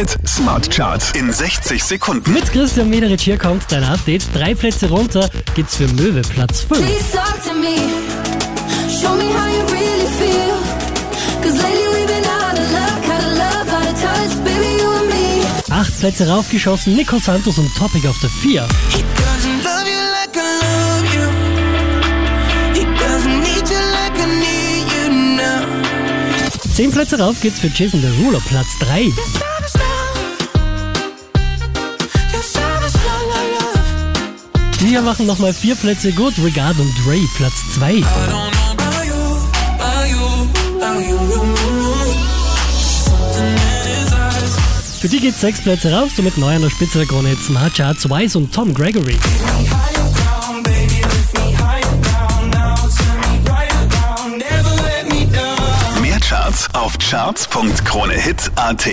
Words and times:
Hit 0.00 0.16
Smart 0.26 0.70
Charts 0.70 1.10
in 1.12 1.30
60 1.30 1.84
Sekunden. 1.84 2.32
Mit 2.32 2.50
Christian 2.50 2.88
Mederich 2.88 3.20
hier 3.20 3.36
kommt 3.36 3.64
dein 3.68 3.84
Update. 3.84 4.22
Drei 4.32 4.54
Plätze 4.54 4.88
runter 4.88 5.28
geht's 5.54 5.76
für 5.76 5.88
Möwe, 5.88 6.22
Platz 6.22 6.62
5. 6.62 6.80
Please 6.80 7.04
talk 7.12 7.36
to 7.44 7.52
me. 7.52 7.76
Show 8.88 9.14
me 9.14 9.24
how 9.24 9.46
you 9.46 9.62
really 9.66 10.08
feel. 10.16 10.56
Cause 11.42 11.54
lately 11.58 11.84
we've 11.92 12.06
been 12.06 12.24
out 12.24 12.58
of 12.58 12.72
luck, 12.72 13.10
out 13.10 13.20
of 13.20 13.36
love, 13.36 13.68
out 13.68 13.88
of 13.88 14.00
touch, 14.00 14.42
baby, 14.42 14.80
you 14.80 14.90
and 14.90 15.10
me. 15.10 15.44
Acht 15.70 16.00
Plätze 16.00 16.26
raufgeschossen, 16.26 16.96
Nico 16.96 17.18
Santos 17.18 17.58
und 17.58 17.68
Topic 17.76 18.08
auf 18.08 18.18
der 18.20 18.30
4. 18.30 18.66
He 18.88 19.02
doesn't 19.02 19.62
love 19.62 19.86
you 19.86 20.00
like 20.14 20.34
I 20.34 20.40
love 20.64 21.04
you. 21.14 21.28
He 22.72 22.86
doesn't 23.04 23.40
need 23.42 23.68
you 23.68 23.76
like 23.92 24.18
I 24.18 24.24
need 24.40 24.86
you 24.96 25.12
now. 25.36 26.72
Zehn 26.74 26.90
Plätze 26.90 27.18
rauf 27.18 27.38
geht's 27.42 27.60
für 27.60 27.68
Jason 27.68 28.00
Derulo, 28.00 28.40
Platz 28.48 28.78
3. 28.78 29.12
Wir 34.80 35.02
machen 35.02 35.26
nochmal 35.26 35.52
vier 35.52 35.74
Plätze 35.74 36.10
gut, 36.12 36.32
Regard 36.42 36.78
und 36.78 36.90
Dre, 37.04 37.18
Platz 37.36 37.52
2. 37.74 37.92
I 37.92 38.00
don't 38.00 38.00
know 38.00 38.48
about 38.72 39.04
you, 39.04 39.12
about 39.78 40.08
you, 40.08 40.24
about 40.80 41.00
you. 41.06 41.18
Something 43.04 43.44
in 43.44 43.86
his 43.86 44.10
eyes. 44.12 44.56
Für 45.00 45.08
die 45.08 45.20
geht's 45.20 45.42
sechs 45.42 45.60
Plätze 45.60 45.92
rauf, 45.92 46.08
somit 46.16 46.38
neu 46.38 46.54
an 46.54 46.62
der 46.62 46.70
Spitze 46.70 46.96
der 46.96 47.06
Krone 47.06 47.28
jetzt 47.28 47.44
Smart 47.44 47.74
Charts, 47.74 48.08
Wise 48.08 48.38
und 48.38 48.54
Tom 48.54 48.72
Gregory. 48.72 49.18
Mehr 56.00 56.20
Charts 56.20 56.68
auf 56.72 56.96
charts.kronehit.at. 56.98 58.88